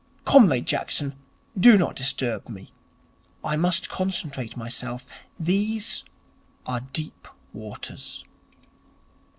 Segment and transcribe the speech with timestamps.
[0.25, 1.13] Comrade Jackson,
[1.55, 2.71] do not disturb me.
[3.43, 5.05] I must concentrate myself.
[5.39, 6.03] These
[6.65, 8.23] are deep waters.'